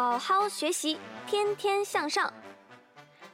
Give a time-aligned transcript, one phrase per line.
[0.00, 2.32] 好好学习，天天向上。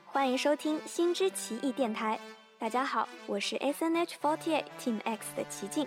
[0.04, 2.18] 欢迎收听新知奇异电台。
[2.58, 5.86] 大家好，我是 S N H forty eight Team X 的齐静。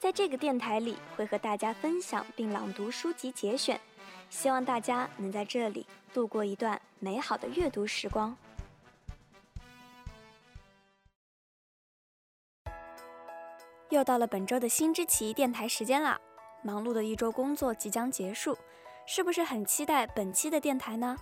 [0.00, 3.80] 在这个电台里，会和大家分享并朗读书籍节选，
[4.28, 8.36] 希望大家能在这里度过一段美好的阅读时光。
[13.90, 16.20] 又到了本周的新知奇异电台时间啦！
[16.64, 18.58] 忙碌的一周工作即将结束，
[19.06, 21.16] 是不是很期待本期的电台呢？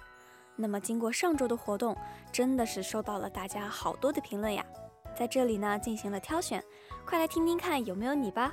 [0.56, 1.96] 那么经过上周的活动，
[2.30, 4.64] 真的是收到了大家好多的评论呀，
[5.16, 6.62] 在这里呢进行了挑选，
[7.06, 8.52] 快来听听看有没有你吧。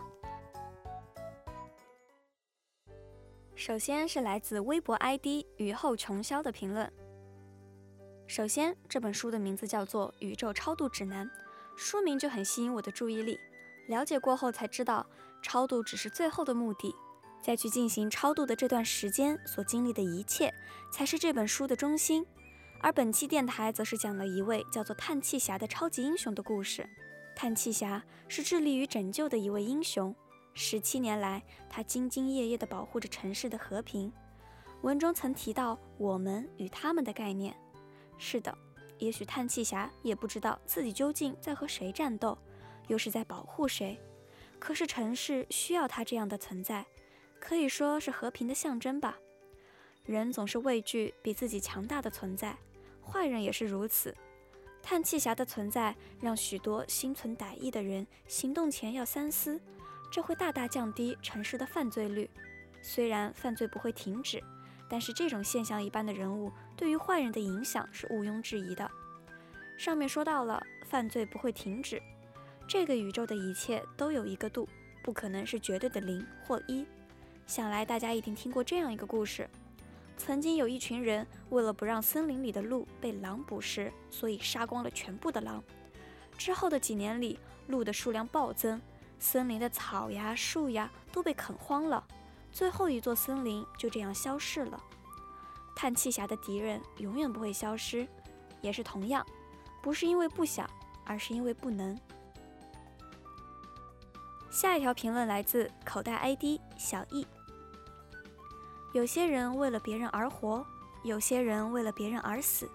[3.56, 6.92] 首先是来自微博 ID 雨后琼霄的评论。
[8.28, 11.26] 首先，这本书的名字叫做《宇宙超度指南》，
[11.76, 13.38] 书名就很吸引我的注意力。
[13.88, 15.06] 了解过后才知道，
[15.42, 16.94] 超度只是最后的目的，
[17.48, 20.54] 再去进行超度的这段时间所经历的一切，
[20.92, 22.26] 才是这本书的中心。
[22.82, 26.86] 而本期电台则是讲了一位叫做叹气侠的超级英雄的故事。
[27.38, 30.14] 叹气侠是致力于拯救的一位英雄，
[30.54, 34.12] 十七年来，他兢兢业业地保护着城市的和平。
[34.82, 37.56] 文中曾提到“我们与他们”的概念。
[38.18, 38.54] 是的，
[38.98, 42.38] 也许叹气侠也不知道自己究竟在和谁战斗。
[42.88, 43.98] 又是在保护谁？
[44.60, 46.86] 可是城市需要他这样的存在，
[47.40, 49.18] 可以说是和平的象征吧。
[50.06, 52.58] 人总是畏惧比自己强大的存在，
[53.02, 54.16] 坏人也是如此。
[54.82, 59.60] 叹气侠的存在让许多心存歹意的人行动前要三思，
[60.10, 62.30] 这会大大降低城市的犯罪率。
[62.82, 64.42] 虽然犯罪不会停止，
[64.90, 68.90] 但是这种现象一般的人物对于坏人的影响是毋庸置疑的。
[69.78, 72.02] 上面说到了，犯罪不会停止。
[72.66, 74.70] 这个宇宙的一切都有一个度，
[75.04, 76.86] 不可能是绝对的零或一。
[77.48, 79.50] 想来大家一定听过这样一个故事：
[80.18, 85.64] 曾经有一群人为了不让森林里的鹿被狼捕食，所以杀光了全部的狼。
[86.38, 88.80] 之后的几年里，鹿的数量暴增，
[89.18, 92.06] 森林的草呀、树呀都被啃荒了，
[92.52, 94.84] 最后一座森林就这样消逝了。
[95.74, 98.06] 叹气侠的敌人永远不会消失，
[98.62, 99.26] 也是同样，
[99.82, 100.70] 不是因为不想，
[101.06, 101.98] 而是因为不能。
[104.52, 107.26] 下一条评论来自口袋 ID 小易。
[108.94, 110.66] 有些人为了别人而活，
[111.04, 112.70] 有些人为了别人而死。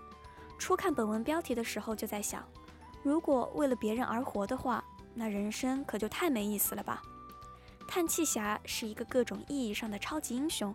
[0.59, 2.47] 初看本文标题的时候就在想，
[3.03, 4.85] 如果为了别人而活的话，
[5.15, 7.03] 那人生可就太没意思了吧。
[7.89, 10.73] 叹气侠是一个各种意义上的超级英雄，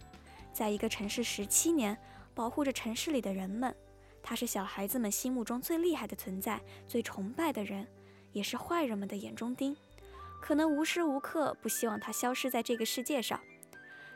[0.51, 1.97] 在一个城市十七年，
[2.35, 3.73] 保护着城市里的人们。
[4.21, 7.87] 他是小孩子们心目中最厉害的存在，最崇拜的人，
[8.33, 9.75] 也是坏人们的眼中钉。
[10.41, 13.39] 可能无时无刻不希望他消失在这个世界上。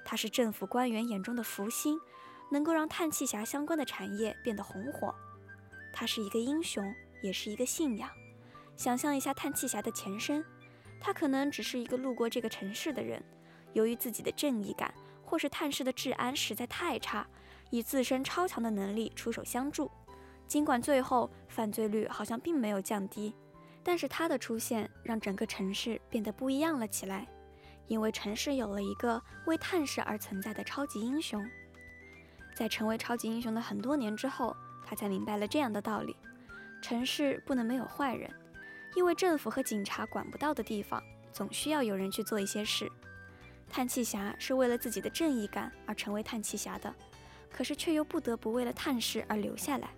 [0.03, 1.99] 他是政府官员眼中的福星，
[2.51, 5.13] 能够让叹气侠相关的产业变得红火。
[5.93, 6.83] 他是一个英雄，
[7.21, 8.09] 也是一个信仰。
[8.75, 10.43] 想象一下叹气侠的前身，
[10.99, 13.23] 他可能只是一个路过这个城市的人，
[13.73, 17.27] 由于自己的正义感，或是探视的治安实在太差，
[17.69, 19.89] 以自身超强的能力出手相助。
[20.47, 23.35] 尽管最后犯罪率好像并没有降低。
[23.83, 27.27] 但是他的出现让整个城市变得不一样了起来，
[27.91, 31.45] 因为城市有了一个为探视而存在的超级英雄。
[32.55, 36.15] 在成为超级英雄的很多年之后，他才明白了这样的道理：
[36.81, 38.33] 城市不能没有坏人，
[38.95, 41.03] 因为政府和警察管不到的地方，
[41.33, 42.89] 总需要有人去做一些事。
[43.69, 46.95] 叹气侠是为了自己的正义感而成为叹气侠的，
[47.51, 49.89] 可是却又不得不为了探视而留下来。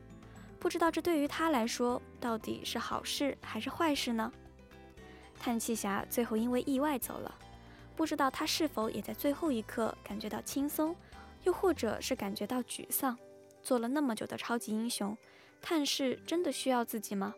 [0.59, 4.31] 不知道这对于他来说到底是好事还是坏事呢？
[5.39, 7.35] 叹气侠最后因为意外走了，
[7.95, 10.95] 不知道他是否也在最后一刻感觉到轻松，
[11.43, 13.17] 又或者是感觉到沮丧。
[13.61, 15.17] 做了那么久的超级英雄，
[15.61, 17.33] 探视真的需要自己吗？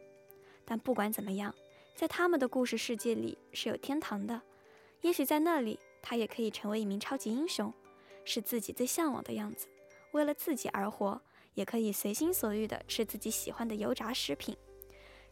[0.65, 1.53] 但不管怎么样，
[1.94, 4.41] 在他们的故事世界里是有天堂的，
[5.01, 7.74] 也许在那里他也可以成为一名超级英雄，
[8.24, 9.68] 是自己最向往的样子，
[10.12, 11.21] 为了自己而活。
[11.56, 14.53] 也可以随心所欲地吃自己喜欢的油炸食品。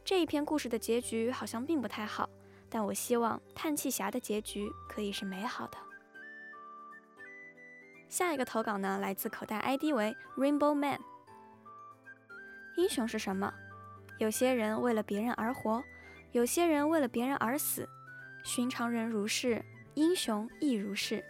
[0.05, 2.29] 这一篇故事的结局好像并不太好，
[2.73, 5.77] 但我希望叹气侠的结局可以是美好的。
[8.09, 10.99] 下一个投稿呢，来自口袋 ID 为 Rainbow Man。
[12.75, 13.53] 英雄是什么？
[14.17, 15.83] 有些人为了别人而活，
[16.31, 17.87] 有些人为了别人而死。
[18.43, 21.23] 寻常人如是，英雄亦如是。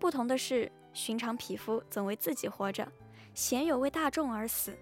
[0.00, 2.90] 不同的是，寻常匹夫总为自己活着。
[3.32, 4.76] 鲜有为大众而死，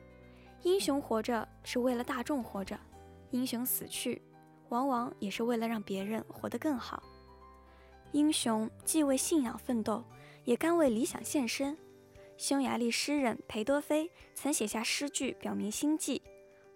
[0.62, 2.78] 英雄活着是为了大众活着，
[3.30, 4.22] 英雄死去，
[4.72, 7.02] 往往也是为了让别人活得更好。
[8.12, 10.02] 英雄既为信仰奋斗，
[10.44, 11.76] 也甘为理想献身。
[12.38, 16.22] 匈牙利诗人裴多菲曾写下诗句表明心迹：“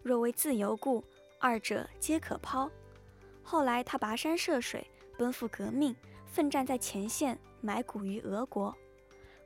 [0.05, 1.03] 若为自由故，
[1.41, 2.71] 二者皆可抛。”
[3.43, 5.97] 后来他跋山涉水，奔赴革命，
[6.27, 8.77] 奋战在前线，埋骨于俄国。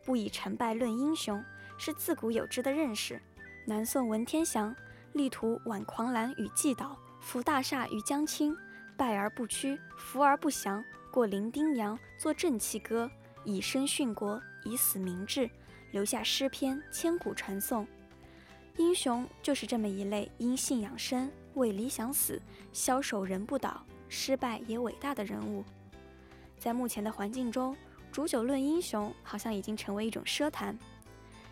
[0.05, 1.41] 不以成败论英雄，
[1.79, 3.23] 是自古有之的认识。
[3.64, 4.75] 南宋文天祥
[5.12, 8.57] 力图挽狂澜与既倒，扶大厦于将倾，
[8.97, 10.83] 败而不屈，扶而不降，
[11.13, 13.11] 过零丁洋，作正气歌，
[13.45, 15.49] 以身殉国，以死明志，
[15.93, 17.87] 留下诗篇千古传颂。
[18.77, 22.41] 英雄就是这么一类因信仰生，为理想死，
[22.73, 25.65] 枭首人不倒，失败也伟大的人物。
[26.59, 27.77] 在目前的环境中，
[28.11, 30.77] 煮酒论英雄好像已经成为一种奢谈。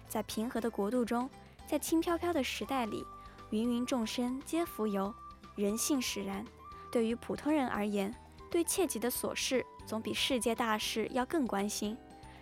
[0.08, 1.28] 在平和的国度中。
[1.66, 3.04] 在轻飘飘的时代里，
[3.50, 5.14] 芸芸众生皆浮游，
[5.58, 6.44] 人性使然。
[6.90, 8.14] 对于普通人而言，
[8.50, 11.98] 对切己的琐事总比世界大事要更关心。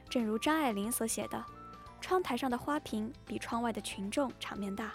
[0.09, 1.45] 正如张爱玲所写的
[2.01, 4.93] ：“窗台上的花瓶比窗外的群众场面大。”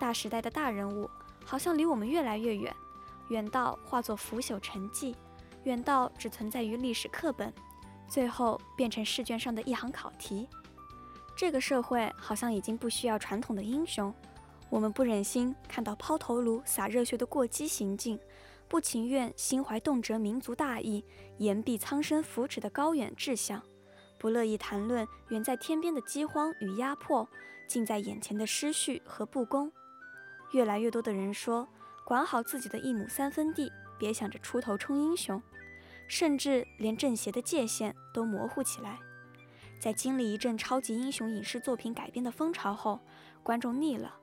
[0.00, 1.08] 大时代的大人物
[1.44, 2.74] 好像离我们越来越远，
[3.28, 5.14] 远到化作腐朽沉寂，
[5.64, 7.52] 远到只存在于历史课本，
[8.08, 10.48] 最后变成试卷上的一行考题。
[11.36, 14.12] 这个社会好像已经不需要传统的英雄，
[14.70, 18.18] 我们不忍心看到抛头颅、洒热血的过激行径，
[18.68, 21.04] 不情愿心怀动辄民族大义、
[21.38, 23.60] 言必苍生福祉的高远志向，
[24.16, 27.28] 不乐意谈论远在天边的饥荒与压迫，
[27.66, 29.70] 近在眼前的失序和不公。
[30.52, 31.68] 越来越多的人说，
[32.04, 35.42] 管好自己的一亩三分地，别想着出头冲英雄，
[36.06, 39.00] 甚至连正邪的界限都模糊起来。
[39.80, 43.00] 在经历一阵超级英雄影视作品改编的风潮后，
[43.42, 44.14] 观众腻了，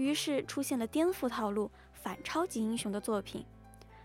[0.00, 3.44] 于是出现了颠覆套路、反超级英雄的作品。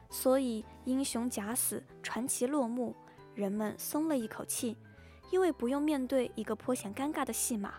[0.10, 2.94] 所以英雄假死，传奇落幕，
[3.34, 4.76] 人们松了一口气，
[5.32, 7.76] 因为不用面对一个颇显尴尬的戏码：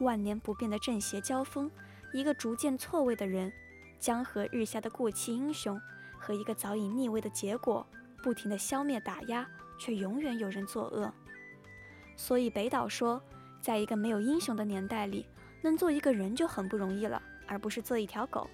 [0.00, 1.70] 万年不变的正邪交锋，
[2.12, 3.52] 一个逐渐错位的人，
[4.00, 5.80] 江河日下的过气英雄，
[6.18, 7.86] 和一个早已逆位的结果，
[8.24, 9.48] 不停的消灭打压，
[9.78, 11.12] 却永远有人作恶。
[12.16, 13.22] 所以北岛说，
[13.60, 15.26] 在一个没有英雄的年代里，
[15.62, 18.48] 能做一个人就很不容易了，而不是做一条狗。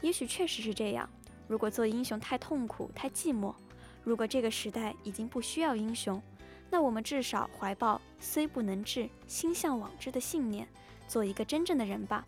[0.00, 1.08] 也许确实是这样。
[1.46, 3.54] 如果做英雄太痛苦、太寂寞，
[4.02, 6.22] 如果这个时代已经不需要英雄，
[6.70, 10.68] 那我们至少怀抱虽不能至，心向往之的信念，
[11.08, 12.26] 做一个真正的人吧。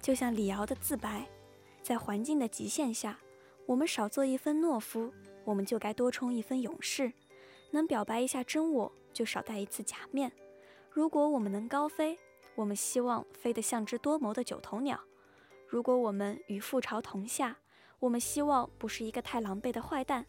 [0.00, 1.26] 就像李敖的自白，
[1.82, 3.18] 在环境的极限下，
[3.66, 5.12] 我们少做一分懦夫，
[5.44, 7.12] 我们就该多充一分勇士。
[7.70, 8.92] 能表白一下真我。
[9.14, 10.32] 就少戴一次假面。
[10.90, 12.18] 如果我们能高飞，
[12.56, 14.96] 我们希望飞得像只多谋的九头鸟；
[15.66, 17.56] 如果我们与覆巢同下，
[17.98, 20.24] 我们希望不是一个太狼狈的坏蛋；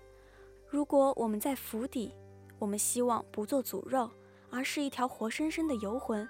[0.68, 2.13] 如果我们在府邸，
[2.57, 4.10] 我们希望不做祖肉，
[4.50, 6.27] 而是一条活生生的游魂。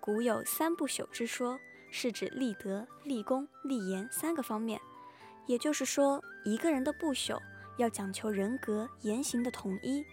[0.00, 1.58] 古有三不朽之说，
[1.90, 4.80] 是指立德、立功、立言三个方面。
[5.46, 7.38] 也就是说，一个人的不朽
[7.78, 10.04] 要讲求人格言行的统一。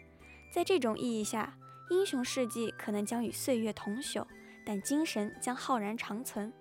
[0.53, 1.57] 在这种意义下，
[1.89, 4.25] 英雄事迹可能将与岁月同朽，
[4.65, 6.51] 但精神将浩然长存。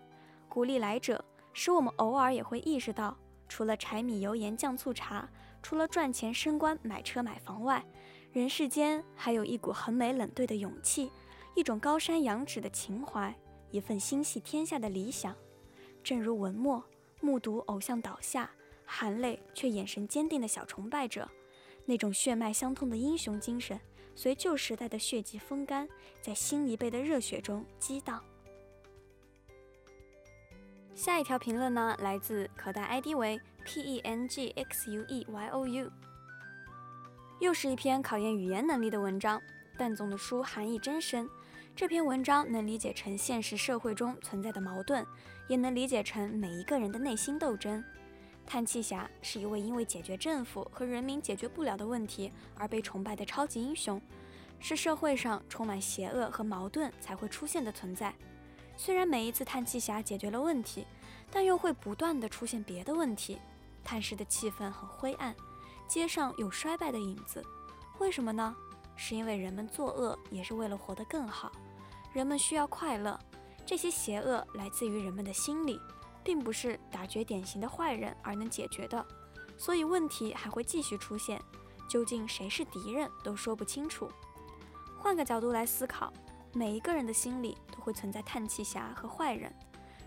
[0.48, 3.16] 鼓励来者，使我们偶尔也会意识到，
[3.48, 5.28] 除了柴米油盐酱醋茶，
[5.62, 7.84] 除了赚钱升官买车买房外，
[8.32, 11.10] 人世间还有一股横眉冷对的勇气，
[11.54, 13.34] 一种高山仰止的情怀，
[13.70, 15.36] 一份心系天下的理想。
[16.02, 16.82] 正如文末
[17.20, 18.50] 目睹偶像倒下，
[18.84, 21.28] 含泪却眼神坚定的小崇拜者。
[21.84, 23.78] 那种血脉相通的英雄精神，
[24.14, 25.88] 随旧时代的血迹风干，
[26.20, 28.22] 在新一辈的热血中激荡。
[30.94, 35.90] 下一条评论呢，来自可带 ID 为 P E N G X U E Y O U，
[37.40, 39.40] 又是一篇考验语言能力的文章。
[39.78, 41.28] 但总的书含义真深，
[41.74, 45.04] 这篇文章能理解成现实社会中存在的矛盾，
[45.48, 47.82] 也能理解成每一个人的内心斗争。
[48.52, 53.98] 叹气侠是一位因为解决政府和人民解决不了的问题而被崇拜的超级英雄，
[54.60, 58.14] 是社会上充满邪恶和矛盾才会出现的存在。
[58.76, 60.86] 虽然每一次叹气侠解决了问题，
[61.30, 63.38] 但又会不断的出现别的问题。
[63.82, 65.34] 叹世的气氛很灰暗，
[65.88, 67.42] 街上有衰败的影子。
[68.00, 68.54] 为什么呢？
[68.96, 71.50] 是因为人们作恶也是为了活得更好，
[72.12, 73.18] 人们需要快乐，
[73.64, 75.80] 这些邪恶来自于人们的心理。
[76.24, 79.04] 并不是打绝典型的坏人而能解决的，
[79.56, 81.40] 所以问题还会继续出现。
[81.88, 84.10] 究竟谁是敌人都说不清楚。
[84.98, 86.12] 换个角度来思考，
[86.52, 89.52] 每一个人的心里都会存在叹气侠和坏人。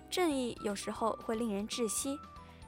[0.09, 2.17] 正义有时候会令人窒息。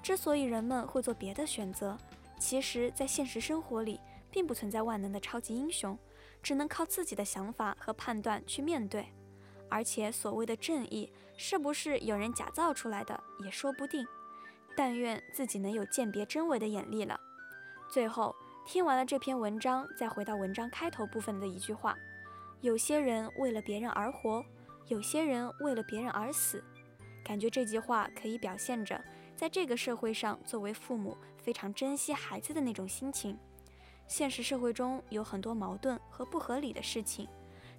[0.04, 1.98] 之所以人们会做别的选择，
[2.39, 4.00] 其实，在现实生活里
[4.30, 5.98] 并不存在万能的超级英雄，
[6.44, 9.08] 只能靠自己的想法和判断去面对。
[9.70, 14.06] 而且所谓的正义，是不是有人假造出来的也说不定。
[14.75, 17.20] 但愿自己能有鉴别真伪的眼力了。
[17.89, 21.98] 最后，听完了这篇文章，再回到文章开头部分的一句话：
[22.62, 24.44] 有些人为了别人而活，
[24.88, 26.63] 有些人为了别人而死。
[27.24, 29.03] 感觉这句话可以表现着，
[29.36, 33.38] 在这个社会上，作为父母非常珍惜孩子的那种心情。
[34.08, 37.27] 现实社会中有很多矛盾和不合理的事情，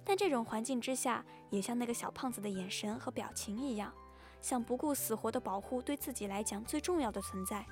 [0.09, 3.93] 但这种环境之下，也像那个小胖子的眼神和表情一样，
[4.41, 7.63] 像不顾死活的保护对自己来讲最重要的存在。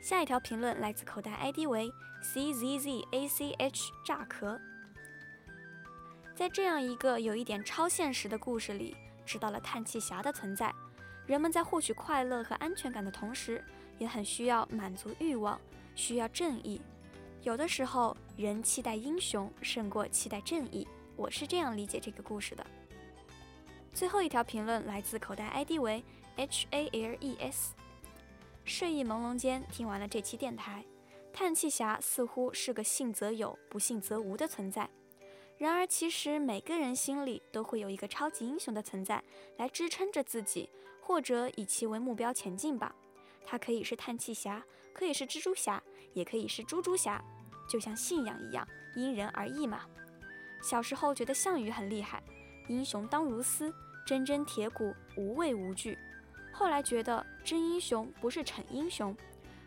[0.00, 4.58] 下一条评论来自口袋 ID 为 czzach 炸壳。
[6.34, 8.96] 在这样一个有一点超现实的故事里，
[9.26, 10.74] 知道了叹气侠的存在。
[11.26, 13.62] 人们在获取快乐和安全感的同时，
[13.98, 15.60] 也很需要满足欲望，
[15.94, 16.80] 需要正义。
[17.42, 20.86] 有的时候，人期待英雄胜过期待正义。
[21.16, 22.66] 我是这样理解这个故事的。
[23.94, 26.04] 最后一条评论来自口袋 ID 为
[26.36, 27.70] hales。
[28.64, 30.84] 睡意朦胧间，听完了这期电台，
[31.32, 34.90] 叹气侠似乎是个信则有，不信则无的存在。
[35.56, 39.22] 然而，其实每个人心里都会有一个超级英雄的存在，
[39.56, 40.68] 来支撑着自己，
[41.00, 42.94] 或者以其为目标前进吧。
[43.46, 45.82] 他可以是叹气侠，可以是蜘蛛侠，
[46.14, 47.22] 也可以是猪猪侠，
[47.68, 49.82] 就像信仰一样，因人而异嘛。
[50.62, 52.22] 小时候觉得项羽很厉害，
[52.68, 53.72] 英雄当如斯，
[54.06, 55.96] 铮铮铁骨，无畏无惧。
[56.52, 59.16] 后来觉得真英雄不是逞英雄，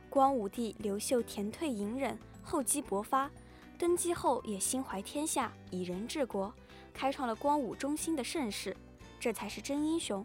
[0.09, 3.31] 光武帝刘秀田退隐忍，厚积薄发。
[3.77, 6.53] 登基后也心怀天下，以人治国，
[6.93, 8.75] 开创了光武中兴的盛世，
[9.19, 10.23] 这才是真英雄。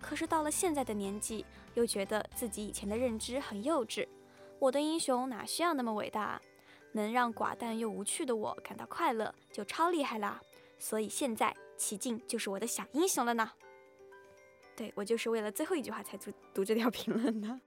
[0.00, 4.06] 可是到了现在的年纪，又觉得自己以前的认知很幼稚。
[4.62, 6.40] 我的英雄哪需要那么伟大？
[6.92, 10.40] 能让寡淡又无趣的我感到快乐，就超厉害啦。
[10.78, 13.50] 所以现在齐静就是我的小英雄了呢。
[14.76, 17.60] 对我就是为了最后一句话才读读这条 评论的。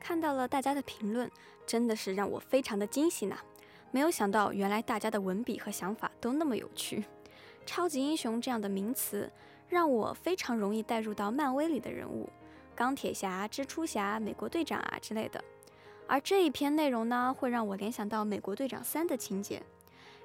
[0.00, 1.30] 看到了大家的评论，
[1.64, 3.38] 真的是让我非常的惊喜呢。
[3.92, 7.04] 没有想到，原来大家的文笔和想法都那么有趣。
[7.64, 9.30] 超级英雄这样的名词，
[9.68, 12.28] 让我非常容易带入到漫威里的人物，
[12.74, 15.42] 钢铁侠、蜘蛛侠、美国队长啊之类的。
[16.06, 19.62] 而这一篇内容呢，会让我联想到美国队长三的情节。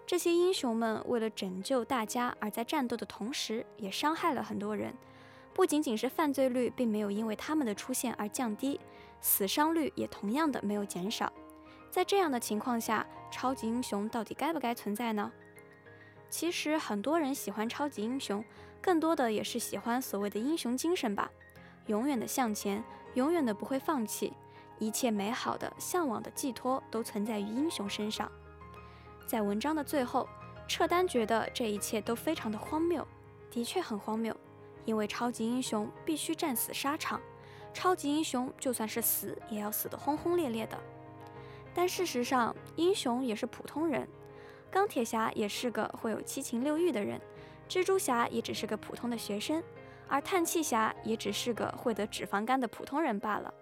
[0.05, 4.93] 这些英雄们为了拯救大家而在战斗的同时，也伤害了很多人。
[5.53, 8.79] 不仅仅是犯罪率并没有因为他们的出现而降低。
[9.21, 11.31] 死伤率也同样的没有减少，
[11.89, 15.31] 在这样的情况下，超级英雄到底该不该存在呢？
[16.29, 18.43] 其实很多人喜欢超级英雄，
[18.83, 21.31] 更多的也是喜欢所谓的英雄精神吧，
[21.87, 24.33] 永远的向前，永远的不会放弃，
[24.77, 28.29] 一切美好的、向往的寄托都存在于英雄身上。
[29.25, 30.27] 在文章的最后，
[30.67, 33.07] 撤单觉得这一切都非常的荒谬，
[33.49, 34.35] 的确很荒谬，
[34.83, 37.21] 因为超级英雄必须战死沙场。
[37.73, 40.77] 超级英雄就算是死，也要死得轰轰烈烈的。
[41.73, 44.05] 但事实上，英雄也是普通人。
[44.69, 47.19] 钢铁侠也是个会有七情六欲的人，
[47.67, 49.63] 蜘蛛侠也只是个普通的学生，
[50.07, 53.53] 而叹气侠也只是个会得脂肪肝的普通人罢了。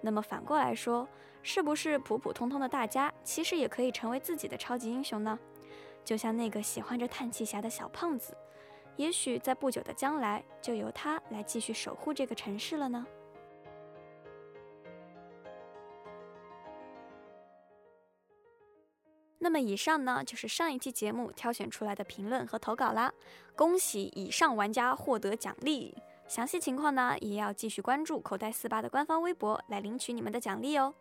[0.00, 1.08] 那么反过来说，
[1.42, 5.38] 是不是普普通通的大家，其实也可以成为自己的超级英雄呢？
[6.04, 8.36] 就像那个喜欢着叹气侠的小胖子，
[8.96, 13.06] 也许在不久的将来，就由他来继续守护这个城市了呢？
[19.44, 23.12] 那么以上呢，就是上一期节目挑选出来的评论和投稿啦。
[23.56, 25.92] 恭喜以上玩家获得奖励，
[26.28, 30.94] 详细情况呢，也要继续关注口袋四八的官方微博来领取你们的奖励哦。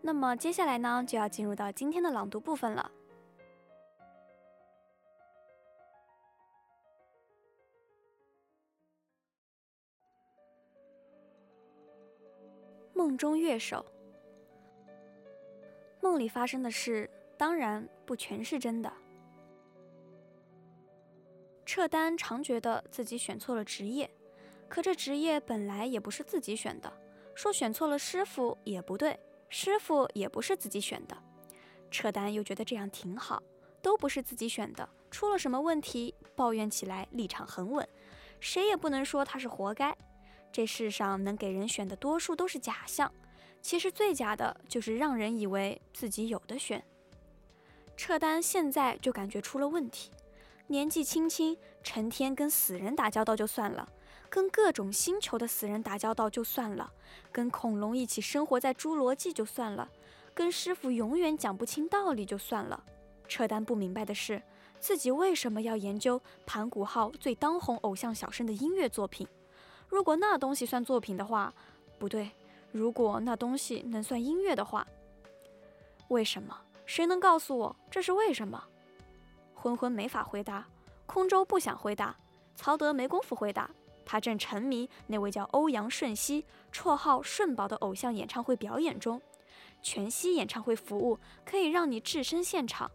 [0.00, 2.90] 那么接下来呢，就要进入到今天的朗读部分了。
[12.94, 13.84] 梦中乐手。
[16.06, 18.92] 梦里发生的事，当然不全是真的。
[21.64, 24.08] 撤单常觉得自己选错了职业，
[24.68, 26.92] 可这职业本来也不是自己选的。
[27.34, 31.18] 说选错了师傅也不对，师傅也不是自己选的。
[31.90, 33.42] 撤单又觉得这样挺好，
[33.82, 37.86] 都不是自己选的，出了什么问题，抱怨起来立场很稳，
[38.38, 39.94] 谁也不能说他是活该。
[40.52, 43.12] 这世上能给人选的多数都是假象。
[43.66, 46.80] 其实最假的就是让人以为自己有的选。
[47.96, 50.12] 撤单现在就感觉出了问题，
[50.68, 53.88] 年纪轻轻，成天跟死人打交道就算了，
[54.30, 56.92] 跟各种星球的死人打交道就算了，
[57.32, 59.90] 跟恐龙一起生活在侏罗纪就算了，
[60.32, 62.84] 跟师傅永远讲不清道理就算了。
[63.26, 64.40] 扯丹不明白的是，
[64.78, 69.26] 自己为什么要研究盘古号最当红偶像小生的音乐作品？
[69.88, 71.52] 如果那东西算作品的话，
[71.98, 72.30] 不对，
[72.76, 74.86] 如果那东西能算音乐的话，
[76.08, 76.54] 为什么？
[76.84, 78.62] 谁能告诉我这是为什么？
[79.54, 80.68] 昏昏没法回答，
[81.06, 82.14] 空舟不想回答，
[82.54, 83.70] 曹德没工夫回答，
[84.04, 89.20] 他正沉迷那位叫欧阳顺熙，绰号顺宝的偶像演唱会表演中。
[89.82, 92.90] 全息演唱会服务可以让你置身现场。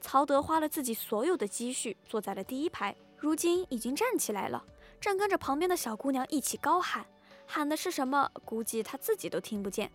[0.00, 4.64] 曹德花了自己所有的积蓄，坐在了第一排，如今已经站起来了，
[5.00, 7.06] 正跟着旁边的小姑娘一起高喊，
[7.52, 8.30] 喊的是什么？
[8.46, 9.92] 估计他自己都听不见。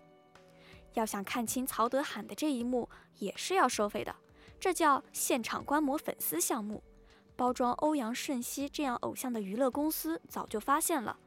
[0.94, 2.88] 要想看清曹德喊的这一幕，
[3.18, 4.16] 也是要收费的，
[4.60, 6.84] 这叫现场观摩粉丝项目。
[7.36, 11.18] 包装欧阳顺熙这样偶像的娱乐公司早就发现了，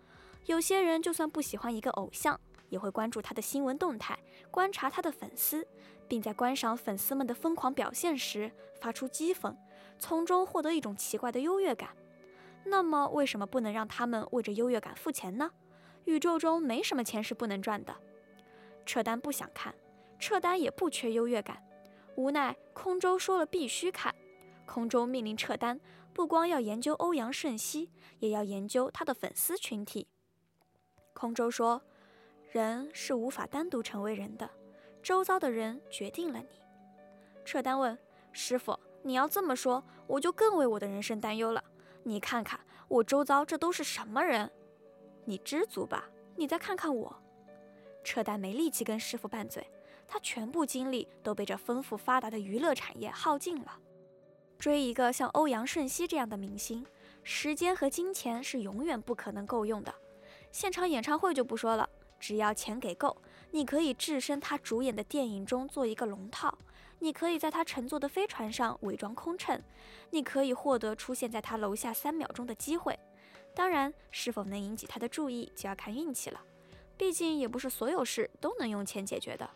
[0.47, 4.17] 有些人就算不喜欢一个偶像，也会关注他的新闻动态，
[4.53, 5.67] 观察他的粉丝。
[6.09, 9.55] 并在观赏粉丝们的疯狂表现时发出讥讽，
[9.97, 11.91] 从中获得一种奇怪的优越感。
[12.65, 15.53] 那么，为什么不能让他们为这优越感付钱呢？
[16.04, 17.95] 宇宙中没什么钱是不能赚的。
[18.85, 19.75] 撤单不想看，
[20.19, 21.62] 撤单也不缺优越感。
[22.16, 24.14] 无奈空舟说了必须看，
[24.66, 25.80] 空舟命令撤单，
[26.12, 30.09] 不光要研究欧阳瞬息，也要研究他的粉丝群体。
[31.12, 31.80] 空舟说
[32.50, 34.50] ：“人是无法单独成为人的。”
[35.02, 36.61] 周遭的人决定了你。
[37.45, 37.97] 撤单问
[38.33, 41.62] 师傅：“你要这么说，我就更为我的人生担忧了。
[42.02, 44.50] 你看看我周遭这都是什么人？
[45.25, 46.09] 你知足吧。
[46.37, 47.15] 你再看看我。”
[48.03, 49.71] 扯淡没力气跟师傅拌嘴，
[50.09, 53.79] 他全部精力都被这丰富发达的娱乐产业耗尽了。
[54.59, 56.85] 追一个像欧阳顺熙这样的明星，
[57.23, 59.95] 时间和金钱是永远不可能够用的。
[60.50, 63.17] 现场演唱会就不说了，只要钱给够。
[63.53, 66.57] 你可以置身他主演的电影中做一个龙套，
[66.99, 69.61] 你可以在他乘坐的飞船上伪装空乘，
[70.11, 72.99] 你可以获得出现在他楼下三秒钟的机会。
[73.55, 76.41] 当然，是否能引起他的注意就要看运气了，
[76.97, 79.49] 毕竟也不是所有事都能用钱解决的。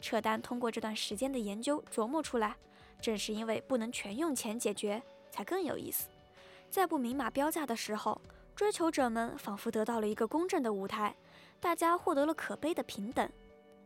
[0.00, 2.56] 扯单通过这段时间的研究琢磨出来，
[3.00, 6.08] 正是因为不能全用钱解决，才更有意思。
[6.70, 8.20] 在不明码标价的时候，
[8.56, 11.14] 追求者们仿佛得到了一个公正的舞台。
[11.60, 13.30] 大家获得了可悲的平等。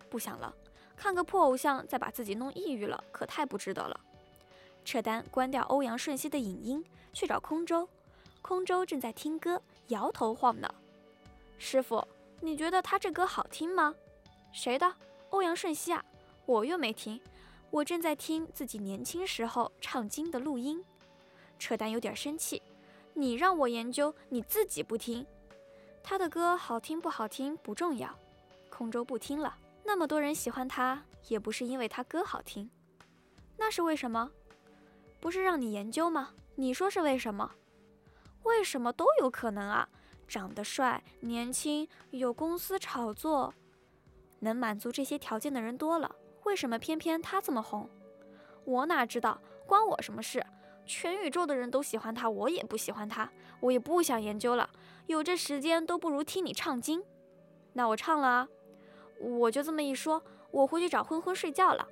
[0.08, 0.54] 不想了，
[0.96, 4.00] 看个破偶像再把自己弄抑郁了，可太不值得了。
[4.84, 7.86] 撤单，关掉欧阳瞬息的影音，去找空舟。
[8.46, 10.72] 空舟正在听歌，摇头晃脑。
[11.58, 12.06] 师傅，
[12.40, 13.92] 你觉得他这歌好听吗？
[14.52, 14.94] 谁的？
[15.30, 16.04] 欧阳顺熙啊？
[16.44, 17.20] 我又没听，
[17.72, 20.80] 我正在听自己年轻时候唱经的录音。
[21.58, 22.62] 扯淡有点生气，
[23.14, 25.26] 你让我研究，你自己不听。
[26.00, 28.16] 他的歌好听不好听不重要，
[28.70, 29.58] 空舟不听了。
[29.82, 32.70] 那么多人喜欢他，也不是因为他歌好听，
[33.56, 34.30] 那是为什么？
[35.18, 36.30] 不是让你研究吗？
[36.54, 37.50] 你说是为什么？
[38.46, 39.88] 为什么都有可能啊？
[40.28, 43.54] 长得帅、年轻、有公司炒作，
[44.40, 47.88] 能满足这些条件的人多了，为什么偏偏他这么红？
[48.64, 50.44] 我哪知道，关我什么事？
[50.84, 53.30] 全宇宙的人都喜欢他，我也不喜欢他，
[53.60, 54.68] 我也不想研究了。
[55.06, 57.02] 有这时间都不如听你唱经。
[57.72, 58.48] 那我唱了啊，
[59.20, 61.86] 我就这么一说，我回去找昏昏睡觉了。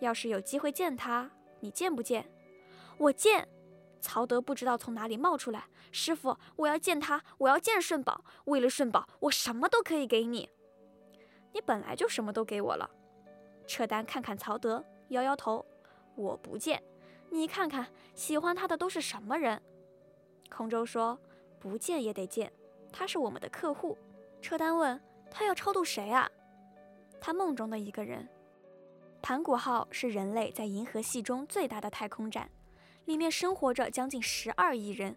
[0.00, 2.26] 要是有机会见他，你见不见？
[2.96, 3.46] 我见。
[4.00, 8.24] 曹德不知道从哪里冒出来，师傅，我要见他，我要见顺宝。
[8.46, 10.48] 为了顺宝，我什么都可以给你。
[11.52, 12.88] 你本来就什么都给我了。
[13.66, 15.64] 车丹看看曹德，摇摇头，
[16.16, 16.82] 我不见。
[17.28, 19.60] 你看看，喜欢他的都是什么人？
[20.50, 21.16] 空舟说
[21.60, 22.52] ：“不见也得见，
[22.92, 23.96] 他是我们的客户。”
[24.42, 26.28] 车丹问：“他要超度谁啊？”
[27.20, 28.28] 他梦中的一个人。
[29.22, 32.50] 盘古号是人类在银河系中最大的太空站，
[33.10, 35.16] 里面生活着将近十二亿人，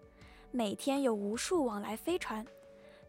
[0.49, 2.43] 每天有无数往来飞船。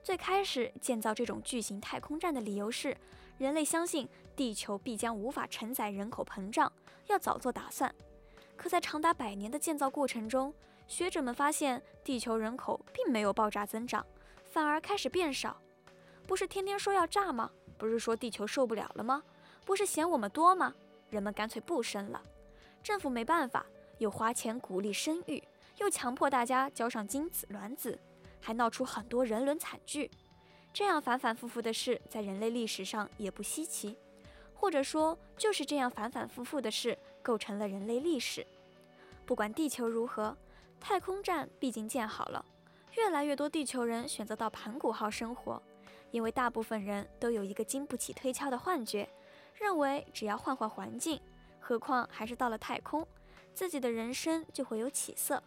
[0.03, 2.95] 最开始建造这种巨型太空站的理由是，
[3.39, 6.71] 人类相信地球必将无法承载人口膨胀，
[7.07, 7.91] 要早做打算。
[8.57, 10.53] 可在长达百年的建造过程中，
[10.87, 14.05] 学者们发现地球人口并没有爆炸增长，
[14.45, 15.57] 反而开始变少。
[16.27, 17.51] 不是天天说要炸吗？
[17.79, 19.23] 不是说地球受不了了吗？
[19.65, 20.75] 不是嫌我们多吗？
[21.09, 22.23] 人们干脆不生了。
[22.83, 23.65] 政府没办法，
[23.99, 25.43] 又花钱鼓励生育，
[25.79, 27.99] 又强迫大家交上精子卵子，
[28.41, 30.11] 还闹出很多人伦惨剧。
[30.73, 33.97] 这样反反复复的事，在人类历史上也不稀奇。
[34.55, 36.99] 或者说，就是这样反反复复的事。
[37.25, 38.47] 构成了人类历史。
[39.25, 40.37] 不管地球如何，
[40.79, 42.45] 太空站毕竟建好了，
[42.99, 45.63] 越来越多地球人选择到盘古号生活，
[46.11, 49.09] 因为大部分人都有一个经不起推敲的幻觉，
[49.55, 51.19] 认为只要换换环境，
[51.59, 53.09] 何况还是到了太空，
[53.55, 55.43] 自己的人生就会有起色。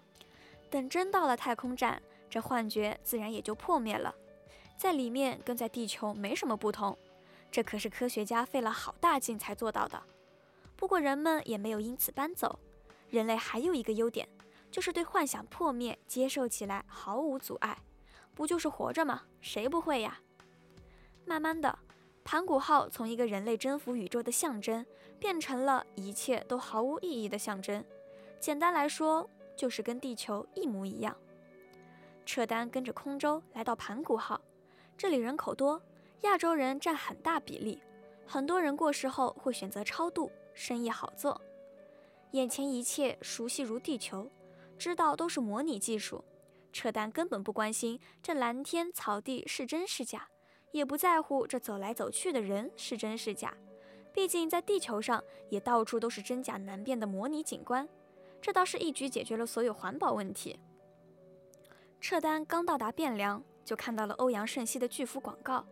[0.70, 4.14] 等真到了太空站，这幻觉自然也就破灭了，
[4.78, 6.98] 在里面跟在地球没什么不同。
[7.52, 10.02] 这可是科学家费了好大劲才做到的。
[10.76, 12.60] 不过人们也没有因此搬走，
[13.10, 14.28] 人类还有一个优点。
[14.70, 17.78] 就是对幻想破灭接受起来毫无阻碍，
[18.36, 19.24] 不就是活着吗？
[19.40, 20.20] 谁不会呀？
[21.26, 21.80] 慢慢的，
[22.26, 24.86] 盘古号从一个人类征服宇宙的象征，
[25.20, 27.84] 变成了一切都毫无意义的象征。
[28.40, 31.16] 简单来说，就是跟地球一模一样。
[32.26, 34.40] 撤单跟着空舟来到盘古号，
[34.98, 35.82] 这里人口多，
[36.22, 37.82] 亚洲人占很大比例，
[38.26, 41.40] 很多人过世后会选择超度，生意好做。
[42.32, 44.30] 眼前一切熟悉如地球。
[44.78, 46.24] 知道都是模拟技术，
[46.72, 50.30] 扯淡根本不关心这蓝天草地是真是假，
[50.72, 53.58] 也不在乎这走来走去的人是真是假。
[54.14, 57.90] 毕竟在地球上也到处都是真假难辨的模拟景观，
[58.48, 60.58] 这倒是一举解决了所有环保问题。
[62.00, 65.66] 撤单刚到达汴梁，就看到了欧阳胜熙的巨幅广告，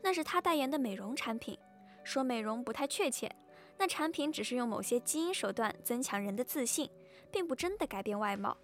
[0.00, 1.58] 那是他代言的美容产品，
[2.04, 3.30] 说美容不太确切，
[3.76, 6.90] 那产品只是用某些基因手段增强人的自信。
[7.30, 8.56] 并不真的改变外貌。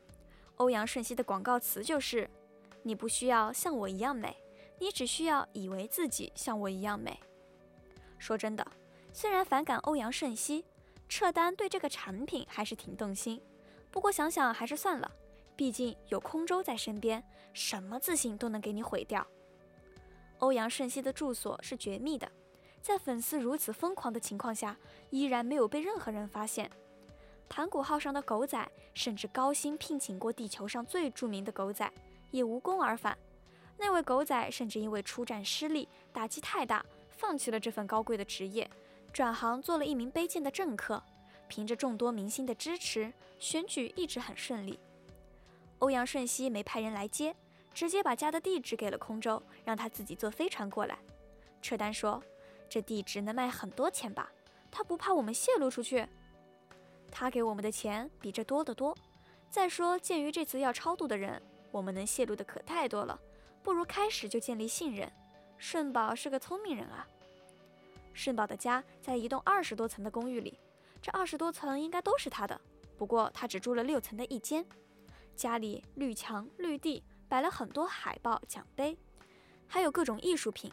[0.56, 2.30] 欧阳瞬息的广告词就是
[2.82, 4.34] ：“你不需要像我一样美，
[4.78, 7.20] 你只需要以为自己像我一样美。”
[8.18, 8.66] 说真的，
[9.12, 10.64] 虽然反感欧阳瞬息，
[11.14, 13.38] 撤单对这个产品还是挺动心。
[13.90, 15.12] 不过想想还是算了，
[15.55, 17.22] 毕竟有空舟在身边，
[17.53, 19.27] 什么自信都能给你毁掉。
[20.38, 22.27] 欧阳瞬息的住所是绝密的，
[22.81, 24.75] 在粉丝如此疯狂的情况下，
[25.11, 26.70] 依然没有被任何人发现。
[27.46, 31.92] 盘古号上的狗仔甚至高薪聘请过地球上最著名的狗仔，
[32.31, 33.18] 也无功而返。
[33.77, 38.70] 那位狗仔甚至因为出战失利，打击太大，放弃了这份高贵的职业，
[39.12, 41.03] 转行做了一名卑贱的政客。
[41.48, 44.81] 凭着众多明星的支持，选举一直很顺利。
[45.81, 47.37] 欧阳瞬息没派人来接，
[47.75, 50.98] 直接把家的地址给了空舟，让他自己坐飞船过来。
[51.61, 52.22] 车丹说
[52.70, 54.33] ：“这地址能卖很多钱吧？
[54.70, 56.09] 他不怕我们泄露出去？”
[57.12, 58.96] 他给我们的钱比这多得多。
[59.51, 63.20] 再说，鉴于这次要超度的人，我们能泄露的可太多了，
[63.62, 65.12] 不如开始就建立信任。
[65.59, 67.07] 顺宝是个聪明人啊。
[68.12, 70.59] 顺宝的家在一栋二十多层的公寓里，
[71.01, 72.61] 这二十多层应该都是他的，
[72.96, 74.64] 不过他只住了六层的一间。
[75.35, 78.96] 家里绿墙绿地，摆了很多海报、奖杯，
[79.66, 80.70] 还有各种艺术品。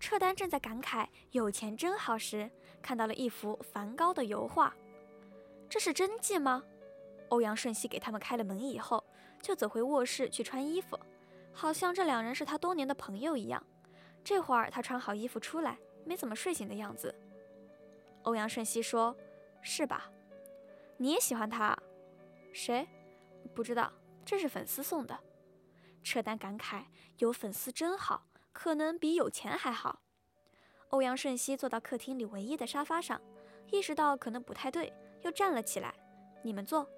[0.00, 4.74] 撤单正在感慨有钱真好时，看到了一幅梵高的油画。
[5.68, 6.64] 这是真迹吗？
[7.28, 9.04] 欧阳顺熙给他们开了门以后，
[9.40, 10.98] 就走回卧室去穿衣服，
[11.52, 13.62] 好像这两人是他多年的朋友一样。
[14.24, 17.14] 这会儿他穿好衣服出来，没怎么睡醒的样子。
[18.22, 19.16] 欧阳顺熙说
[19.62, 20.10] ：“是吧？
[20.96, 21.76] 你也喜欢他？
[22.52, 22.86] 谁？
[23.54, 23.92] 不知道，
[24.24, 25.18] 这是粉丝送的。”
[26.02, 26.84] 车丹感慨
[27.18, 30.00] ：“有粉丝真好，可能比有钱还好。”
[30.90, 33.20] 欧阳顺熙坐到客厅里唯一的沙发上，
[33.70, 34.92] 意识到可能不太对。
[35.22, 35.94] 又站了起来，
[36.42, 36.88] 你们坐。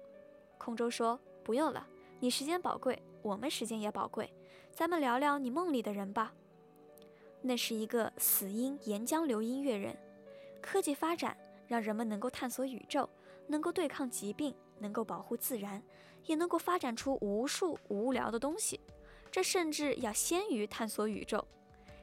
[0.57, 1.87] 空舟说：“不用了，
[2.19, 4.33] 你时间宝贵，我们时间也宝贵，
[4.71, 6.33] 咱们聊聊你梦里的人吧。”
[7.47, 9.95] 那是一个死因岩浆流音乐人。
[10.59, 13.07] 科技发展让人们能够探索宇宙，
[13.45, 15.79] 能够对抗疾病，能够保护自然，
[16.25, 18.81] 也能够发展出无数无聊的东西。
[19.31, 21.45] 这甚至要先于探索宇宙。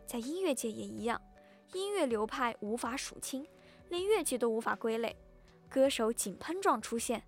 [0.06, 1.20] 在音乐界也一样，
[1.72, 3.44] 音乐流派无法数清，
[3.88, 5.16] 连乐器都无法归类。
[5.68, 7.20] 歌手井喷状出现，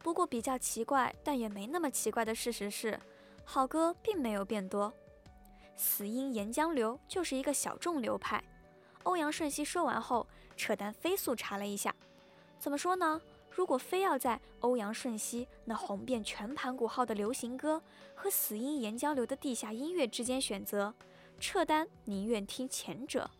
[0.00, 2.98] 不过比较奇怪，但也没那么奇怪的事实是，
[3.44, 4.92] 好歌并没有变多。
[5.80, 8.44] 死因岩浆流就是一个小众流派。
[9.04, 11.94] 欧阳顺熙说完后，扯淡飞速查了一下，
[12.58, 13.18] 怎么说呢？
[13.50, 17.82] 如果非要在欧阳顺熙那红遍全盘古号的流行歌
[18.14, 20.94] 和死因岩浆流的地下音乐之间选择，
[21.40, 23.30] 撤单宁愿听前者。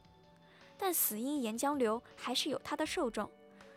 [0.79, 3.31] 但死因岩浆流还是有它的受众。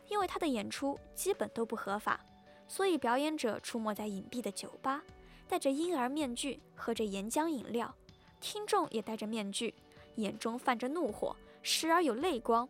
[0.08, 2.19] 因为他的演出基本都不合法，
[2.67, 5.02] 所以表演者出没在隐蔽的酒吧，
[5.47, 7.88] 戴着婴儿面具，喝着岩浆饮料；
[8.43, 9.73] 听众也戴着面具，
[10.15, 12.67] 眼中泛着怒火，时而有泪光。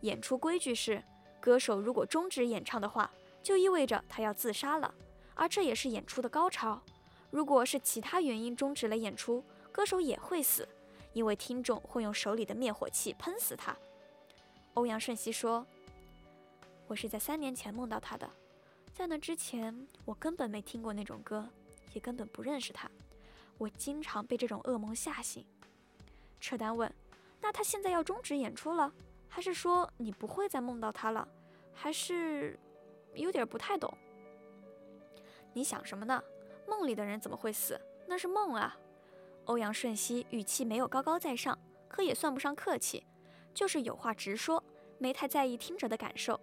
[0.00, 1.00] 演出规矩是，
[1.40, 3.08] 歌手如果终止演唱的话，
[3.40, 4.92] 就意味着他要自杀了，
[5.34, 6.82] 而这也是演出的高潮。
[7.30, 10.68] 如果是其他原因终止了演出，歌手也会死，
[11.12, 13.76] 因为听众会用手里的灭火器喷死他。
[14.74, 15.64] 欧阳顺熙说。
[16.88, 18.28] 我是在三年前梦到他的，
[18.92, 21.48] 在那之前，我根本没听过那种歌，
[21.94, 22.90] 也根本不认识他。
[23.62, 25.46] 我经常被这种噩梦吓醒。
[26.40, 26.92] 扯丹问
[27.40, 28.92] ：“那他现在要终止演出了，
[29.28, 31.26] 还是说你不会再梦到他了？
[31.72, 32.58] 还是
[33.14, 33.96] 有点不太懂？
[35.52, 36.20] 你想什么呢？
[36.66, 37.80] 梦里的人怎么会死？
[38.08, 38.76] 那是梦啊！”
[39.46, 41.56] 欧阳瞬息语气没有高高在上，
[41.88, 43.04] 可也算不上客气，
[43.54, 44.62] 就是有话直说，
[44.98, 46.40] 没太在意听者的感受。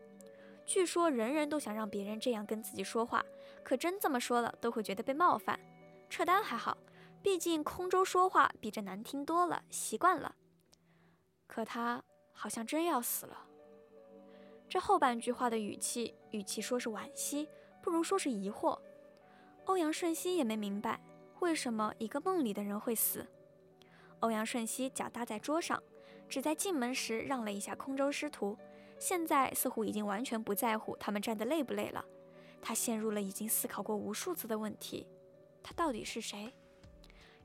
[0.65, 3.25] 据说人人都想让别人这样跟自己说话，
[3.61, 5.59] 可真这么说了，都会觉得被冒犯。
[6.09, 6.77] 撤单还好，
[7.21, 10.35] 毕竟空中说话比这难听多了，习惯了。
[11.47, 13.45] 可他好像真要死了。
[14.69, 17.49] 这后半句话的语气，与其说是惋惜，
[17.81, 18.79] 不如说是疑惑。
[19.65, 21.01] 欧阳顺熙也没明白，
[21.39, 23.25] 为什么一个梦里的人会死。
[24.21, 25.81] 欧阳顺熙脚搭在桌上，
[26.29, 28.57] 只在进门时让了一下空舟师徒，
[28.99, 32.05] 现在似乎已经完全不在乎他们站得累不累了。
[32.61, 35.07] 他陷入了已经思考过无数次的问题。
[35.63, 36.53] 他到底是谁？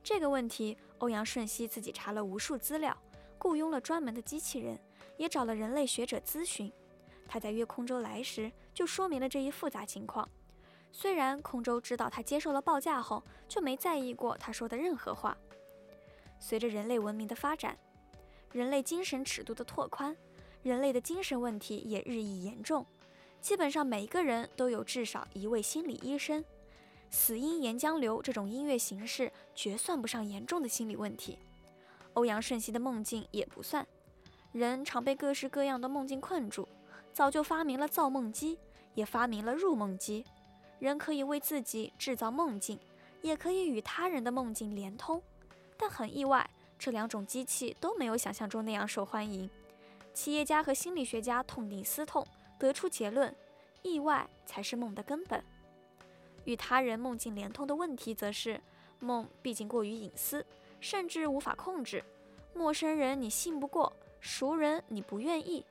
[0.05, 2.95] 这个问题，欧阳瞬息自己查了无数资料，
[3.38, 4.79] 雇佣了专门的机器人，
[5.17, 6.71] 也找了人类学者咨询。
[7.27, 10.29] 他在约空舟来时就说明了这一复杂情况。
[10.93, 15.35] 虽然空舟知道他接受了报价后，就没在意过他说的任何话。
[16.38, 17.75] 随着人类文明的发展，
[18.53, 20.14] 人类精神尺度的拓宽，
[20.62, 22.85] 人类的精神问题也日益严重。
[23.40, 26.45] 基本上每一个人都有至少一位心理医生。
[27.14, 31.38] 死因岩浆流这种音乐形式绝算不上严重的心理问题，
[32.14, 33.87] 欧阳顺熙的梦境也不算。
[34.50, 36.68] 人常被各式各样的梦境困住，
[37.12, 38.59] 早就发明了造梦机，
[38.94, 40.24] 也发明了入梦机。
[40.81, 42.81] 人可以为自己制造梦境，
[43.22, 45.22] 也可以与他人的梦境连通。
[45.77, 49.48] 但很意外，这两种机器都没有想象中那样受欢迎。
[50.12, 52.27] 企业家和心理学家痛定思痛，
[52.59, 53.33] 得出结论：
[53.83, 55.42] 意外才是梦的根本。
[56.45, 58.61] 与他人梦境连通的问题，则是
[59.01, 60.45] 梦毕竟过于隐私，
[60.81, 62.05] 甚至无法控制。
[62.55, 65.65] 陌生人你信不过，熟人你不愿意。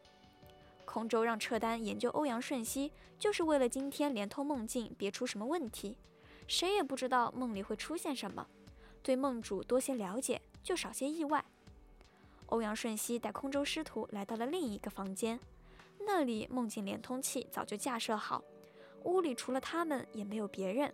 [0.85, 5.97] 空舟让撤单研究欧阳瞬息，就是为了今天连通梦境别出什么问题。
[6.47, 8.45] 谁也不知道梦里会出现什么，
[9.01, 11.43] 对梦主多些了解，就少些意外。
[12.47, 15.39] 欧阳瞬息带空舟师徒来到了另一个房间，
[15.99, 18.43] 那里梦境连通器早就架设好。
[19.03, 20.93] 屋里除了他们也没有别人，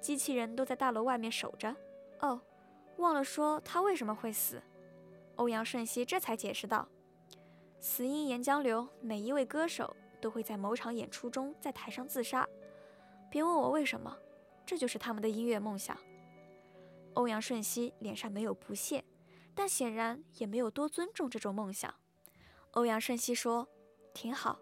[0.00, 1.74] 机器人都在大楼外面守着。
[2.20, 2.40] 哦，
[2.96, 4.62] 忘了说他为什么会死。
[5.36, 6.88] 欧阳顺熙这才解释道
[7.80, 12.46] ：“死因岩浆流，每一位歌手都会在某场演出中在台上自杀。
[13.30, 14.16] 别问我为什么，
[14.66, 15.96] 这就是他们的音乐梦想。”
[17.14, 19.04] 欧阳顺熙脸上没有不屑，
[19.54, 21.92] 但显然也没有多尊重这种梦想。
[22.72, 23.66] 欧阳顺熙说
[24.12, 24.58] ：“挺好，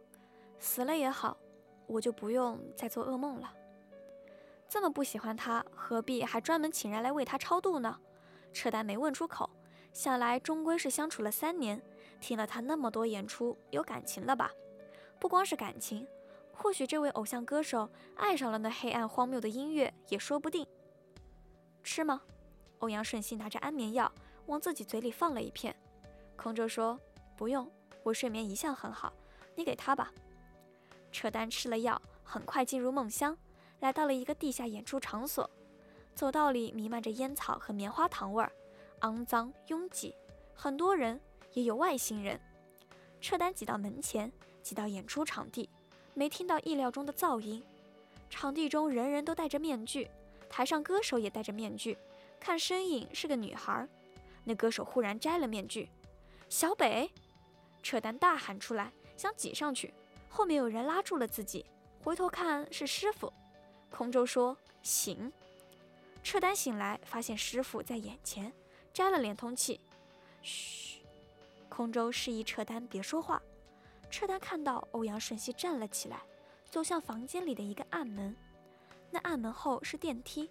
[0.59, 1.39] 死了也好。”
[1.87, 3.53] 我就不用再做噩梦了。
[4.69, 7.99] 这么不喜欢他，何必还专门请人来为他超度呢？
[8.53, 9.49] 扯淡没问出口，
[9.93, 11.81] 想来终归是相处了三年，
[12.21, 14.51] 听了他那么多演出，有感情了吧？
[15.21, 16.07] 不光是感情，
[16.53, 20.67] 或许这位偶像歌手爱上了那黑暗荒谬的音乐也说不定。
[21.85, 22.21] 吃吗？
[22.81, 24.11] 欧阳顺熙拿着安眠药
[24.47, 25.75] 往自己嘴里放了一片。
[26.37, 26.99] 空舟说
[27.39, 27.71] ：“不用，
[28.03, 29.13] 我睡眠一向很好，
[29.55, 30.13] 你给他吧。”
[31.17, 33.35] 扯丹吃了药，很快进入梦乡，
[33.81, 35.49] 来到了一个地下演出场所。
[36.15, 38.53] 走道里弥漫着烟草和棉花糖味儿，
[39.01, 40.15] 肮脏拥挤，
[40.55, 41.19] 很多人，
[41.55, 42.39] 也有外星人。
[43.19, 44.31] 扯丹挤到门前，
[44.63, 45.71] 挤到演出场地，
[46.13, 47.65] 没听到意料中的噪音。
[48.29, 50.11] 场地中人人都戴着面具，
[50.51, 51.97] 台上歌手也戴着面具，
[52.39, 53.89] 看身影是个女孩。
[54.45, 55.89] 那歌手忽然摘了面具，
[56.51, 57.11] 小北，
[57.83, 59.95] 扯丹大喊出来，想挤上去。
[60.29, 61.65] 后面有人拉住了自己，
[62.03, 63.33] 回头看是师傅。
[63.91, 65.33] 空舟说：“醒。”
[66.23, 68.53] 撤单醒来，发现师傅在眼前，
[68.93, 69.81] 摘了连通器。
[70.43, 71.01] 嘘，
[71.69, 73.41] 空舟示意撤单别说话。
[74.11, 76.21] 撤单看到欧阳瞬息站了起来，
[76.69, 78.37] 走向房间里的一个暗门。
[79.11, 80.51] 那暗门后是电梯。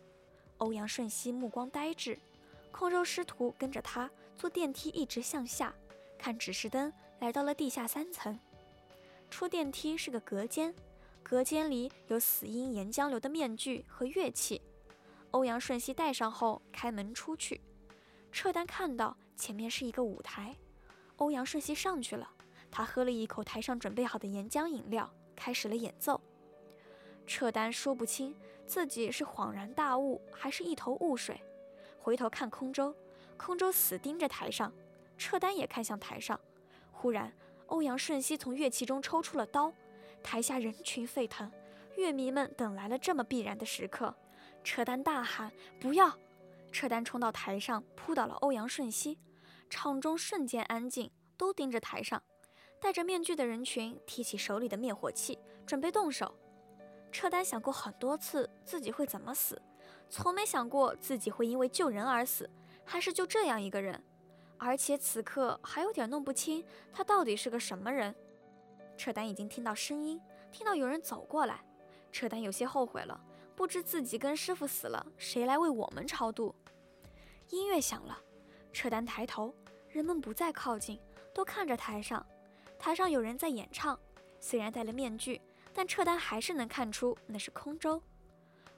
[0.59, 2.17] 欧阳瞬息目光呆滞，
[2.71, 5.73] 空舟师徒跟着他坐电梯一直向下，
[6.17, 8.39] 看指示灯，来到了地下三层。
[9.29, 10.73] 出电梯是个隔间，
[11.21, 14.61] 隔间里有死因岩浆流的面具和乐器。
[15.31, 17.59] 欧阳顺熙戴上后，开门出去。
[18.31, 20.55] 撤单看到前面是一个舞台，
[21.17, 22.29] 欧阳顺熙上去了。
[22.71, 26.21] 他喝了一口台上准备好的岩浆饮料，开始了演奏。
[27.27, 28.35] 撤单说不清
[28.65, 31.41] 自己是恍然大悟，还是一头雾水。
[31.99, 32.95] 回头看空舟，
[33.35, 34.71] 空舟死盯着台上，
[35.17, 36.39] 撤单也看向台上。
[36.91, 37.33] 忽然。
[37.67, 39.73] 欧阳顺熙从乐器中抽出了刀，
[40.23, 41.51] 台下人群沸腾，
[41.95, 44.15] 乐迷们等来了这么必然的时刻。
[44.63, 46.17] 扯丹大喊：“不要！”
[46.71, 49.17] 车丹冲到台上，扑倒了欧阳顺熙，
[49.69, 52.21] 场中瞬间安静，都盯着台上。
[52.82, 56.36] 戴着面具的人群提起手里的灭火器，准备动手。
[57.12, 59.60] 车丹想过很多次自己会怎么死，
[60.10, 62.49] 从没想过自己会因为救人而死，
[62.84, 64.04] 还是就这样一个人。
[64.58, 68.15] 而且此刻还有点弄不清他到底是个什么人。
[68.98, 70.20] 撤丹已经听到声音，
[70.52, 71.63] 听到有人走过来。
[72.12, 73.20] 撤丹有些后悔了，
[73.56, 76.56] 不知自己跟师傅死了，谁来为我们超度？
[77.50, 78.18] 音乐响了，
[78.72, 79.54] 撤丹抬头，
[79.89, 81.00] 人们不再靠近，
[81.34, 82.26] 都看着台上。
[82.80, 84.00] 台上有人在演唱，
[84.39, 85.41] 虽然戴了面具，
[85.74, 88.02] 但撤丹还是能看出那是空舟。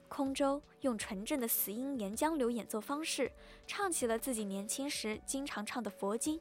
[0.08, 3.32] 空舟用纯正的死音岩浆流演奏方式，
[3.66, 6.40] 唱起了自己年轻时经常唱的佛经。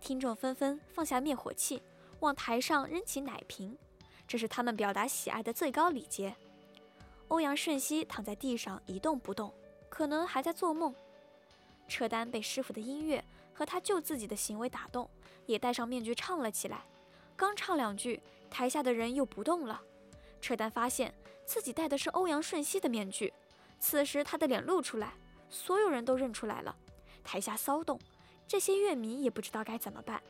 [0.00, 1.82] 听众纷纷放下灭火器，
[2.20, 3.76] 往台上扔起奶瓶，
[4.26, 6.34] 这是他们表达喜爱的最高礼节。
[7.28, 9.52] 欧阳顺熙躺在地上一动不动，
[9.88, 10.94] 可能还在做梦。
[11.88, 15.08] 车丹被师傅的音乐和他救自己的行为打动，
[15.46, 16.82] 也戴上面具唱了起来。
[17.36, 19.82] 刚唱两句，台下的人又不动了。
[20.40, 21.12] 车丹发现。
[21.46, 23.32] 自己戴的是欧阳瞬息的面具，
[23.78, 25.14] 此时他的脸露出来，
[25.50, 26.74] 所有人都认出来了。
[27.22, 27.98] 台下骚动，
[28.46, 30.22] 这些乐迷也不知道该怎么办。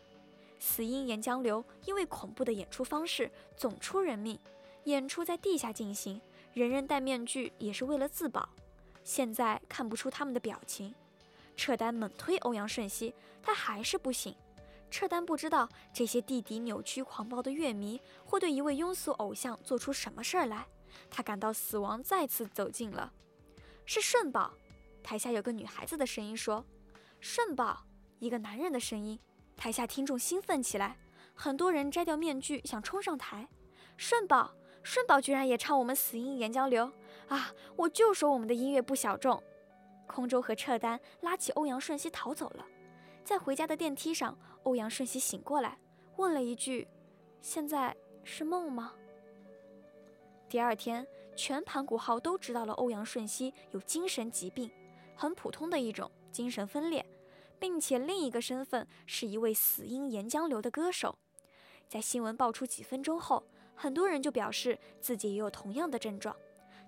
[0.59, 4.39] 死因岩浆流因为恐怖的演出方式总出人命，
[4.85, 6.21] 演出在地下进行，
[6.53, 8.49] 人人戴面具也是为了自保。
[9.03, 10.95] 现在看不出他们的表情。
[11.57, 14.35] 撤丹猛推欧阳瞬息，他还是不醒。
[14.91, 20.67] 撤丹不知道这些地底扭曲狂暴的乐迷会对一位庸俗偶像做出什么事儿来。
[21.11, 23.13] 他感到死亡再次走近了，
[23.85, 24.53] 是顺宝。
[25.03, 26.65] 台下有个女孩子的声音说
[27.21, 27.85] ：“顺宝。”
[28.21, 29.19] 一个男人的声音。
[29.57, 30.97] 台下听众兴奋起来，
[31.35, 33.49] 很多人摘掉面具想冲上台。
[33.97, 34.53] 顺宝，
[34.83, 36.91] 顺宝居然也唱我们死因岩浆流
[37.29, 37.53] 啊！
[37.77, 39.43] 我就说我们的音乐不小众。
[40.07, 42.67] 空舟和撤丹拉起欧阳顺熙逃走了。
[43.23, 45.79] 在回家的电梯上，欧阳顺熙醒过来，
[46.17, 46.89] 问了一句
[47.41, 48.95] ：“现在是梦吗？”
[50.55, 54.71] 第二天，全盘古号都知道了欧阳瞬息有精神疾病，
[55.17, 57.05] 很普通的一种精神分裂，
[57.59, 61.19] 并且另一个身份是一位死因岩浆流的歌手。
[61.89, 63.43] 在新闻爆出几分钟后，
[63.75, 66.37] 很多人就表示自己也有同样的症状，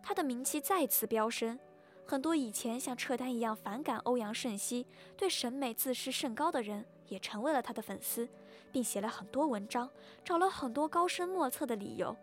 [0.01, 1.59] 他的名气再次飙升。
[2.07, 8.29] 很多以前像撤单一样反感欧阳瞬息、对审美自视甚高的人，也成为了他的粉丝，
[8.71, 9.91] 并写了很多文章，
[10.25, 12.17] 找了很多高深莫测的理由。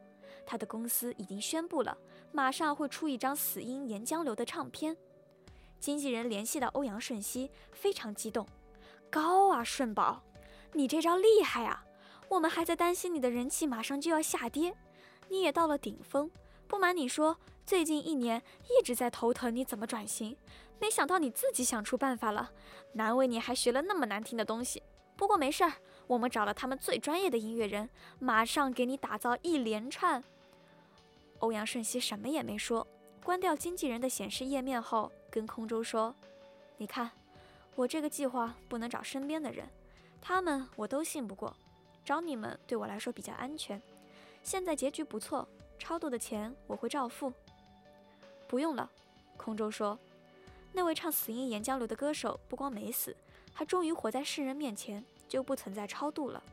[0.46, 1.98] 他的公司已经宣布了，
[2.32, 4.96] 马上会出一张死因岩浆流的唱片。
[5.80, 8.48] 经纪人联系到欧阳顺熙，非常激动
[9.12, 10.24] ：“高啊，顺宝，
[10.74, 11.86] 你这招厉害啊！
[12.30, 14.76] 我们还在担心你的人气马上就要下跌，
[15.28, 16.32] 你也到了顶峰。
[16.68, 20.38] 不瞒你说，最近一年一直在头疼你怎么转型，
[20.80, 22.52] 没想到你自己想出办法了，
[22.94, 24.82] 难为你还学了那么难听的东西。
[25.16, 25.74] 不过没事儿。”
[26.08, 27.90] 我们找了他们最专业的音乐人，
[28.20, 30.24] 马上给你打造一连串。
[31.40, 32.86] 欧阳顺熙什么也没说，
[33.24, 36.14] 关掉经纪人的显示页面后，跟空舟说
[36.78, 37.12] ：“你看，
[37.76, 39.68] 我这个计划不能找身边的人，
[40.22, 41.56] 他们我都信不过，
[42.06, 43.82] 找你们对我来说比较安全。
[44.44, 45.48] 现在结局不错，
[45.80, 47.32] 超度的钱我会照付。”
[48.48, 48.90] 不用了，
[49.36, 49.98] 空舟说
[50.72, 53.16] ：“那位唱死因岩浆流的歌手不光没死，
[53.54, 56.44] 还终于活在世人面前。”就不存在超度了，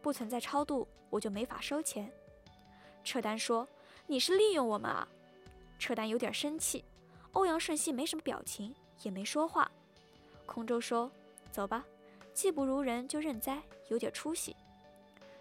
[0.00, 2.10] 不存在超度，我就没法收钱。
[3.04, 3.68] 撤丹说
[4.06, 5.06] ：“你是利用我们啊！”
[5.78, 6.84] 撤丹有点生气。
[7.32, 9.70] 欧阳顺熙没什么表情，也没说话。
[10.46, 11.10] 空舟说
[11.50, 11.84] ：“走吧，
[12.32, 14.54] 技不如人就认栽，有点出息。”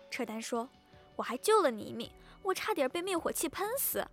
[0.10, 0.68] 撤丹说
[1.16, 2.10] ：“我还救了你一命，
[2.42, 4.06] 我差点被灭火器喷死。”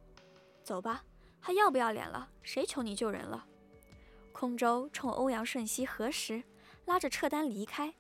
[0.63, 1.05] 走吧，
[1.41, 2.29] 还要不要脸了？
[2.43, 3.47] 谁求你救人了？
[4.33, 6.43] 空舟冲欧阳顺熙核实，
[6.85, 7.95] 拉着撤丹离开。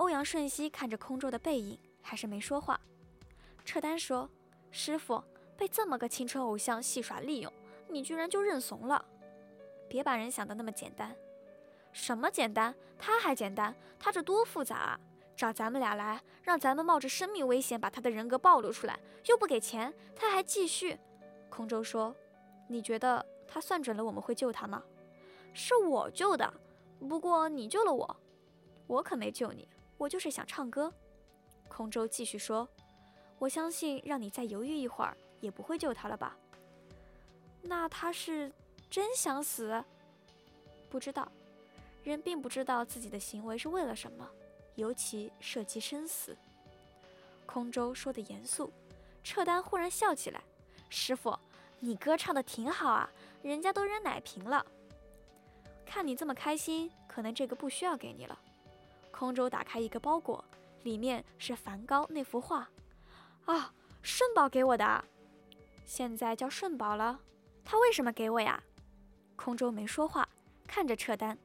[0.00, 2.80] 欧阳瞬息看着空舟的背影，还是没说话。
[3.66, 4.26] 撤丹说
[4.72, 5.22] ：“师傅
[5.58, 7.52] 被这么个青春偶像戏耍利用，
[7.86, 9.04] 你居然就认怂了？
[9.90, 11.14] 别把人想的那么简单。
[11.92, 12.74] 什么简单？
[12.98, 13.76] 他还简单？
[13.98, 15.00] 他这多复杂啊！
[15.36, 20.98] 找咱们俩来，让咱们冒着生命危险把他的人格暴露出来，又不给钱，他还继续。”
[21.50, 22.16] 空舟说
[22.68, 24.82] ：“你觉得他算准了我们会救他吗？
[25.52, 26.50] 是我救的，
[27.06, 28.16] 不过你救了我，
[28.86, 29.68] 我可没救你。”
[30.00, 30.90] 我就是想唱歌，
[31.68, 32.66] 空舟继续说
[33.38, 36.34] ：“我相信让你再犹豫一会儿，也不会救他了吧？
[37.60, 38.50] 那他是
[38.88, 39.84] 真想死？
[40.88, 41.30] 不知道，
[42.02, 44.26] 人并不知道自己的行为是为了什么，
[44.74, 46.34] 尤其涉及生死。”
[47.44, 48.72] 空舟说的严肃，
[49.22, 50.42] 撤单忽然笑起来
[50.88, 51.38] ：“师傅，
[51.78, 53.10] 你歌唱的挺好啊，
[53.42, 54.64] 人家都扔奶瓶了。”
[55.84, 58.38] 看你这么开心，可能这个不需要给你了。
[59.20, 60.42] 空舟打开一个包裹，
[60.82, 62.66] 里面是梵高那幅画。
[63.44, 65.04] 啊，顺宝给我的，
[65.84, 67.20] 现在叫顺宝了。
[67.62, 68.62] 他为什么给我呀？
[69.36, 70.26] 空舟没说话，
[70.66, 71.36] 看着撤单。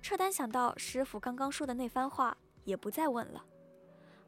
[0.00, 3.44] 撤单想到师傅刚刚说的那番话，也不再问了。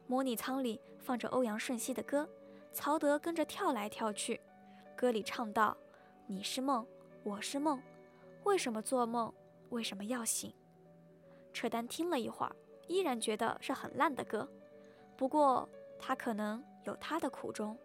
[0.08, 2.28] 模拟舱里放着欧阳顺熙的歌，
[2.72, 4.40] 曹德跟着跳来跳去。
[4.96, 5.76] 歌里唱道
[6.26, 6.84] ：“你是梦，
[7.22, 7.80] 我是梦，
[8.42, 9.32] 为什么做梦？
[9.68, 10.52] 为什么要醒？”
[11.54, 12.56] 撤单听了一会儿，
[12.86, 14.48] 依然觉得是很烂的歌。
[15.16, 15.68] 不过
[15.98, 17.76] 他可能有他的苦衷。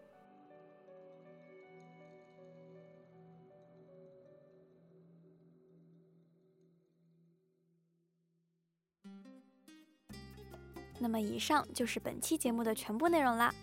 [10.97, 13.53] 那么以上就是本期节目的全部内容啦。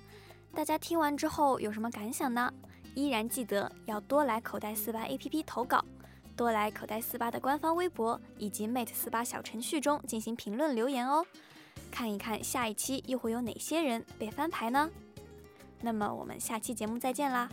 [0.55, 2.53] 大家听完之后有什么感想呢？
[2.95, 5.83] 依然记得要多来口袋四八 APP 投稿，
[6.37, 11.25] 多来口袋四八的官方微博以及 Mate 四八小程序中进行评论留言哦。
[11.91, 14.91] 看一看下一期又会有哪些人被翻牌呢？
[15.81, 17.49] 那么我们下期节目再见啦！